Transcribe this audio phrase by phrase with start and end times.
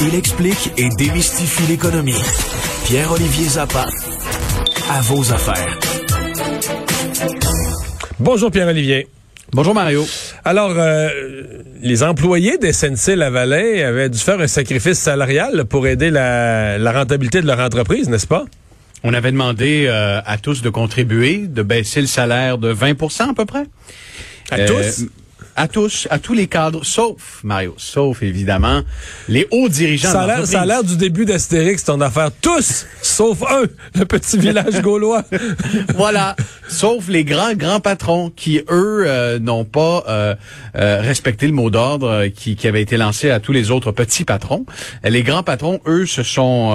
[0.00, 2.22] Il explique et démystifie l'économie.
[2.84, 3.86] Pierre-Olivier Zappa,
[4.90, 5.78] à vos affaires.
[8.18, 9.08] Bonjour Pierre-Olivier.
[9.52, 10.04] Bonjour Mario.
[10.44, 11.08] Alors, euh,
[11.80, 17.46] les employés des SNC-Lavalin avaient dû faire un sacrifice salarial pour aider la, rentabilité de
[17.46, 18.44] leur entreprise, n'est-ce pas?
[19.04, 23.34] On avait demandé euh, à tous de contribuer, de baisser le salaire de 20% à
[23.34, 23.64] peu près.
[24.50, 25.06] À tous?
[25.56, 28.82] Euh, à tous, à tous les cadres, sauf, Mario, sauf évidemment
[29.28, 32.30] les hauts dirigeants ça a Ça a l'air du début d'Astérix, ton affaire.
[32.40, 33.64] Tous, sauf un,
[33.98, 35.24] le petit village gaulois.
[35.94, 36.36] voilà,
[36.68, 40.34] sauf les grands, grands patrons qui, eux, euh, n'ont pas euh,
[40.76, 44.24] euh, respecté le mot d'ordre qui, qui avait été lancé à tous les autres petits
[44.24, 44.66] patrons.
[45.04, 46.72] Les grands patrons, eux, se sont,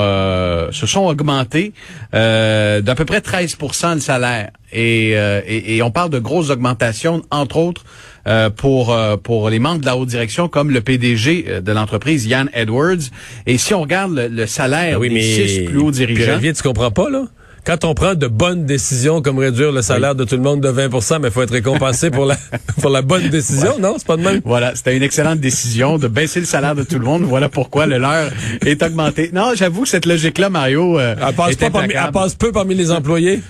[0.71, 1.73] se sont augmentés
[2.11, 4.51] d'à peu près 13% le salaire.
[4.73, 7.83] Et, et, et on parle de grosses augmentations, entre autres,
[8.27, 11.71] euh, pour euh, pour les membres de la haute direction comme le PDG euh, de
[11.71, 13.09] l'entreprise Yann Edwards.
[13.47, 16.91] Et si on regarde le, salaire oui, des six plus hauts dirigeants, Pierre, tu comprends
[16.91, 17.25] pas là?
[17.65, 20.69] Quand on prend de bonnes décisions comme réduire le salaire de tout le monde de
[20.69, 22.37] 20 mais il faut être récompensé pour la
[22.81, 23.95] pour la bonne décision, non?
[23.97, 24.41] C'est pas de même?
[24.45, 27.23] Voilà, c'était une excellente décision de baisser le salaire de tout le monde.
[27.23, 28.31] Voilà pourquoi le leur
[28.65, 29.31] est augmenté.
[29.33, 32.91] Non, j'avoue que cette logique-là, Mario, elle passe, pas parmi, elle passe peu parmi les
[32.91, 33.41] employés.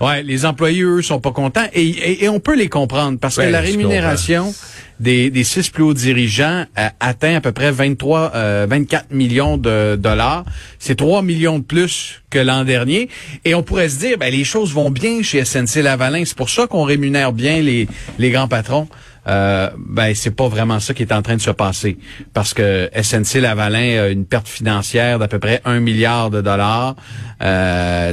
[0.00, 3.42] Ouais, les employés, eux, sont pas contents et, et, on peut les comprendre parce que
[3.42, 4.54] la rémunération
[4.98, 8.32] des, des six plus hauts dirigeants euh, atteint à peu près 23,
[8.66, 10.44] 24 euh, millions de dollars.
[10.78, 13.08] C'est 3 millions de plus que l'an dernier.
[13.44, 16.22] Et on pourrait se dire, ben, les choses vont bien chez SNC Lavalin.
[16.24, 17.86] C'est pour ça qu'on rémunère bien les,
[18.18, 18.88] les grands patrons
[19.28, 21.98] euh, ben c'est pas vraiment ça qui est en train de se passer
[22.32, 26.96] parce que SNC Lavalin a une perte financière d'à peu près un milliard de dollars
[27.42, 28.12] euh,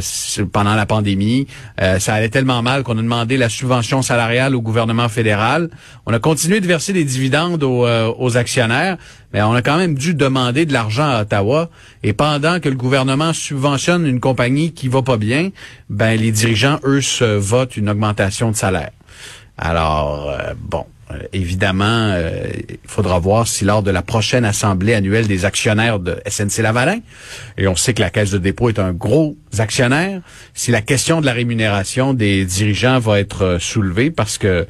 [0.52, 1.48] pendant la pandémie.
[1.82, 5.70] Euh, ça allait tellement mal qu'on a demandé la subvention salariale au gouvernement fédéral.
[6.06, 8.98] On a continué de verser des dividendes aux, euh, aux actionnaires,
[9.34, 11.70] mais on a quand même dû demander de l'argent à Ottawa.
[12.04, 15.50] Et pendant que le gouvernement subventionne une compagnie qui va pas bien,
[15.90, 18.92] ben les dirigeants eux se votent une augmentation de salaire.
[19.58, 24.94] Alors euh, bon, euh, évidemment, euh, il faudra voir si lors de la prochaine assemblée
[24.94, 27.00] annuelle des actionnaires de SNC Lavalin,
[27.58, 30.22] et on sait que la Caisse de dépôt est un gros actionnaire,
[30.54, 34.68] si la question de la rémunération des dirigeants va être euh, soulevée, parce que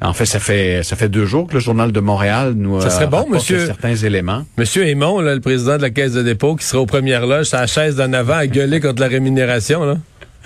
[0.00, 2.90] en fait, ça fait ça fait deux jours que le journal de Montréal nous ça
[2.90, 4.44] serait bon, monsieur, certains éléments.
[4.58, 7.66] Monsieur Aymon, le président de la Caisse de dépôt, qui sera aux premières loges, sa
[7.66, 9.96] chaise d'en avant à gueuler contre la rémunération, là.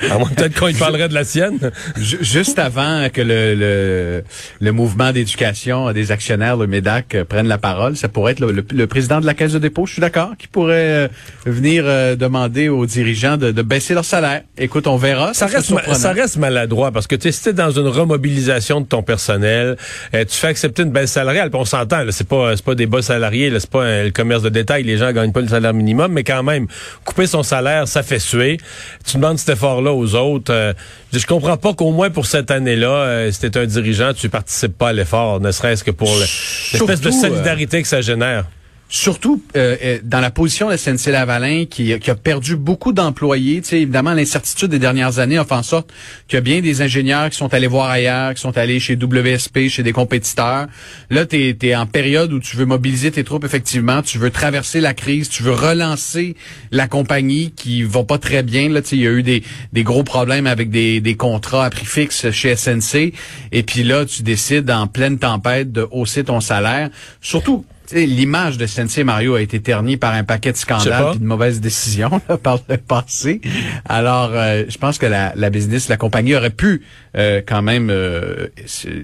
[0.09, 1.59] À peut-être qu'on parlerait de la sienne.
[1.97, 4.25] Juste avant que le, le,
[4.61, 8.87] le mouvement d'éducation des actionnaires, le MEDAC, euh, prenne la parole, ça pourrait être le,
[8.87, 11.09] président de la Caisse de dépôt, je suis d'accord, qui pourrait euh,
[11.47, 14.43] venir euh, demander aux dirigeants de, de, baisser leur salaire.
[14.59, 15.34] Écoute, on verra.
[15.34, 19.77] Ça, reste, ça reste maladroit parce que tu sais, dans une remobilisation de ton personnel,
[20.12, 23.53] tu fais accepter une baisse salariale, on s'entend, c'est pas c'est pas des bas salariés,
[23.59, 26.43] c'est pas le commerce de détail, les gens gagnent pas le salaire minimum, mais quand
[26.43, 26.67] même,
[27.05, 28.59] couper son salaire, ça fait suer.
[29.05, 30.52] Tu demandes cet effort-là aux autres.
[30.52, 30.72] Euh,
[31.12, 34.76] je comprends pas qu'au moins pour cette année-là, euh, si t'es un dirigeant, tu participes
[34.76, 38.44] pas à l'effort, ne serait-ce que pour l'espèce de euh, solidarité que ça génère.
[38.92, 43.62] Surtout euh, euh, dans la position de SNC-Lavalin qui, qui, a perdu beaucoup d'employés.
[43.62, 45.92] Tu évidemment, l'incertitude des dernières années a fait en sorte
[46.26, 48.96] qu'il y a bien des ingénieurs qui sont allés voir ailleurs, qui sont allés chez
[48.96, 50.66] WSP, chez des compétiteurs.
[51.08, 54.02] Là, tu es, en période où tu veux mobiliser tes troupes, effectivement.
[54.02, 56.34] Tu veux traverser la crise, tu veux relancer
[56.72, 58.68] la compagnie qui va pas très bien.
[58.70, 61.64] Là, tu sais, il y a eu des, des gros problèmes avec des, des contrats
[61.64, 63.12] à prix fixe chez SNC.
[63.52, 66.90] Et puis là, tu décides en pleine tempête de hausser ton salaire.
[67.20, 71.25] Surtout l'image de Sensei Mario a été ternie par un paquet de scandales et de
[71.25, 73.40] mauvaises décisions par le passé.
[73.88, 76.82] Alors, euh, je pense que la, la, business, la compagnie aurait pu
[77.16, 78.48] euh, quand même, euh,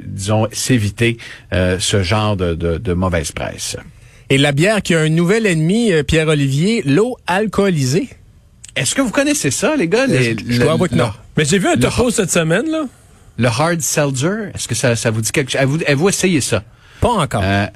[0.07, 1.19] disons, s'éviter
[1.53, 3.77] ce genre de, de, de, mauvaise presse.
[4.31, 8.09] Et la bière qui a un nouvel ennemi, Pierre-Olivier, l'eau alcoolisée.
[8.75, 10.07] Est-ce que vous connaissez ça, les gars?
[10.07, 11.11] Les, je dois avouer que non.
[11.37, 12.87] Mais j'ai vu un topo cette semaine, là.
[13.39, 15.61] Le hard seltzer, est-ce que ça, ça vous dit quelque chose?
[15.61, 16.63] Avez-vous, essayé ça?
[17.01, 17.43] Pas encore.
[17.45, 17.67] Euh,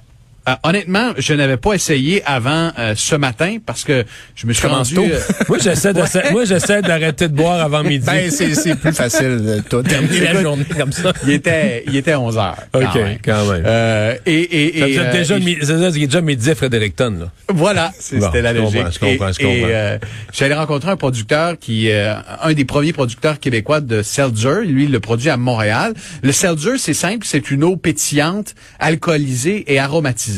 [0.64, 4.04] honnêtement, je n'avais pas essayé avant euh, ce matin parce que
[4.34, 5.08] je me suis Commence rendu...
[5.10, 5.14] tôt.
[5.14, 8.04] euh, Moi, j'essaie de, moi, j'essaie d'arrêter de boire avant midi.
[8.06, 11.12] Ben, c'est c'est plus facile de tout terminer la journée comme ça.
[11.24, 12.56] il était il était 11 heures.
[12.72, 13.18] quand OK, même.
[13.24, 13.62] quand même.
[13.66, 17.30] Euh, et et, Ça et, faisait euh, déjà, et- ça, déjà midi à Fredericton, là.
[17.48, 18.92] Voilà, Bon, c'était la je comprends, logique.
[18.94, 19.52] je comprends, je comprends.
[19.54, 19.98] et, euh,
[20.32, 24.64] j'allais rencontrer un producteur qui, euh, un des premiers producteurs québécois de seltzer.
[24.64, 25.94] Lui, il le produit à Montréal.
[26.22, 30.29] Le seltzer, c'est simple, c'est une eau pétillante, alcoolisée et aromatisée.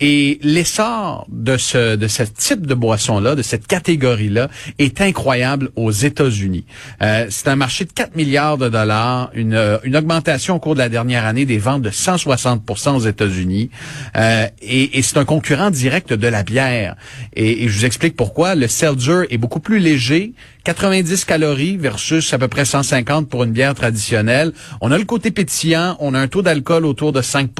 [0.00, 5.90] Et l'essor de ce de ce type de boisson-là, de cette catégorie-là, est incroyable aux
[5.90, 6.64] États-Unis.
[7.02, 10.74] Euh, c'est un marché de 4 milliards de dollars, une, euh, une augmentation au cours
[10.74, 13.70] de la dernière année des ventes de 160% aux États-Unis.
[14.16, 16.96] Euh, et et c'est un concurrent direct de la bière.
[17.34, 18.54] Et, et je vous explique pourquoi.
[18.54, 20.32] Le seltzer est beaucoup plus léger,
[20.66, 24.52] 90 calories versus à peu près 150 pour une bière traditionnelle.
[24.80, 27.50] On a le côté pétillant, on a un taux d'alcool autour de 5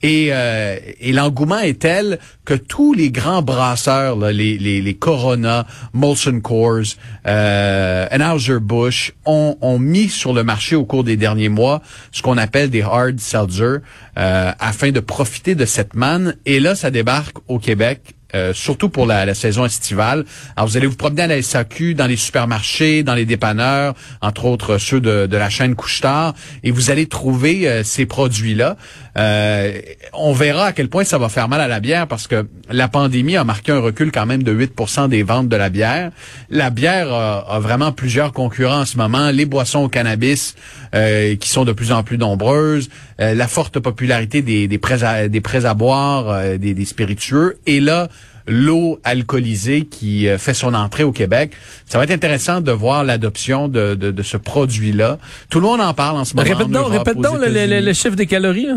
[0.00, 6.96] et, euh, et l'engouement est tel que tous les grands brasseurs, les, Corona, Molson Coors,
[7.26, 12.38] euh, Anheuser-Busch, ont, ont mis sur le marché au cours des derniers mois ce qu'on
[12.38, 13.80] appelle des hard seltzer
[14.16, 16.36] euh, afin de profiter de cette manne.
[16.46, 20.24] Et là, ça débarque au Québec euh, surtout pour la, la saison estivale.
[20.56, 24.44] Alors, vous allez vous promener à la SAQ, dans les supermarchés, dans les dépanneurs, entre
[24.46, 28.76] autres ceux de, de la chaîne Couche-Tard, et vous allez trouver euh, ces produits-là.
[29.16, 29.80] Euh,
[30.12, 32.88] on verra à quel point ça va faire mal à la bière parce que la
[32.88, 36.10] pandémie a marqué un recul quand même de 8% des ventes de la bière.
[36.50, 39.30] La bière a, a vraiment plusieurs concurrents en ce moment.
[39.30, 40.56] Les boissons au cannabis
[40.94, 42.88] euh, qui sont de plus en plus nombreuses,
[43.20, 47.58] euh, la forte popularité des, des prêts à, des prêts à boire, des, des spiritueux,
[47.66, 48.08] et là
[48.46, 51.52] l'eau alcoolisée qui euh, fait son entrée au Québec.
[51.86, 55.18] Ça va être intéressant de voir l'adoption de, de, de ce produit-là.
[55.48, 56.46] Tout le monde en parle en ce moment.
[56.48, 58.74] Répète donc, répète donc le, le- le chiffre des calories, là.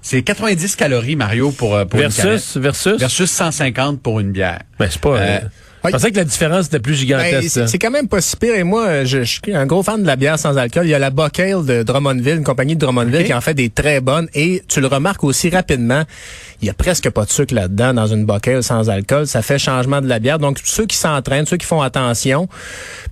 [0.00, 2.24] C'est 90 calories, Mario, pour, euh, pour une canette.
[2.32, 2.98] Versus, versus.
[2.98, 4.60] Versus 150 pour une bière.
[4.78, 5.38] Ben, c'est pas, Euh,
[5.84, 7.42] je pensais que la différence était plus Ben, gigantesque.
[7.42, 7.66] c'est ça.
[7.66, 8.54] c'est quand même pas si pire.
[8.54, 10.86] Et moi, je, je suis un gros fan de la bière sans alcool.
[10.86, 13.70] Il y a la Buckale de Drummondville, une compagnie de Drummondville qui en fait des
[13.70, 14.28] très bonnes.
[14.34, 16.02] Et tu le remarques aussi rapidement,
[16.60, 19.26] il y a presque pas de sucre là-dedans dans une Buckale sans alcool.
[19.26, 20.38] Ça fait changement de la bière.
[20.38, 22.48] Donc, ceux qui s'entraînent, ceux qui font attention.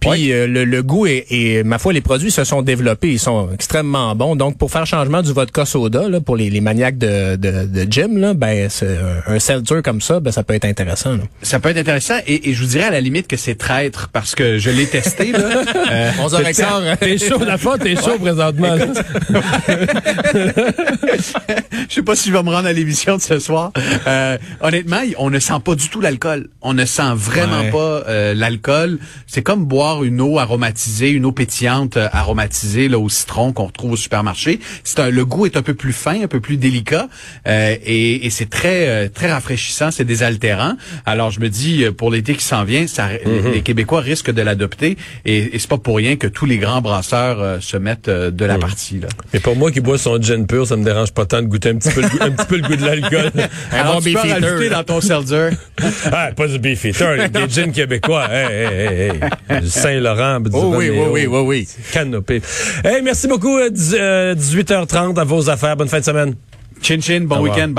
[0.01, 3.13] Puis, euh, le, le goût est, et ma foi, les produits se sont développés.
[3.13, 4.37] Ils sont extrêmement bons.
[4.37, 7.87] Donc, pour faire changement du vodka soda, là, pour les, les maniaques de, de, de
[7.91, 8.69] gym, là, ben,
[9.29, 11.13] un, un seltzer comme ça, ben, ça peut être intéressant.
[11.13, 11.23] là.
[11.43, 14.09] Ça peut être intéressant et, et je vous dirais à la limite que c'est traître
[14.13, 15.33] parce que je l'ai testé.
[15.33, 15.39] Là.
[15.89, 16.97] Euh, 11h15.
[17.01, 18.75] T'es chaud, la fois, t'es chaud présentement.
[18.75, 18.87] là.
[21.89, 23.73] je sais pas si je vais me rendre à l'émission de ce soir.
[24.07, 26.49] Euh, honnêtement, on ne sent pas du tout l'alcool.
[26.63, 27.71] On ne sent vraiment Ouais.
[27.71, 28.99] pas euh, l'alcool.
[29.27, 33.67] C'est comme boire une eau aromatisée, une eau pétillante euh, aromatisée là, au citron qu'on
[33.67, 34.61] retrouve au supermarché.
[34.85, 37.09] C'est un, le goût est un peu plus fin, un peu plus délicat
[37.47, 39.91] euh, et, et c'est très euh, très rafraîchissant.
[39.91, 40.75] C'est désaltérant.
[41.07, 44.31] Alors je me dis euh, pour l'été qui s'en vient, ça, les, les Québécois risquent
[44.33, 47.77] de l'adopter et, et c'est pas pour rien que tous les grands brasseurs euh, se
[47.77, 49.09] mettent euh, de la partie là.
[49.35, 51.71] Mais pour moi qui bois son gin pur, ça me dérange pas tant de goûter
[51.71, 53.31] un petit peu le goût, un petit peu le goût de l'alcool.
[53.73, 55.51] Alors tu peux rajouter dans ton seltzer.
[56.13, 58.27] ah, pas du beefeater, des gins québécois.
[58.31, 59.11] Hey, hey,
[59.51, 61.69] hey, Saint-Laurent, du Oh oui, oui, oui, oui, oui.
[61.93, 62.41] Canopé.
[62.85, 63.57] Hey, merci beaucoup.
[63.59, 65.77] euh, dix- euh, 18h30 à vos affaires.
[65.77, 66.35] Bonne fin de semaine.
[66.83, 67.73] Chin chin, bon week-end.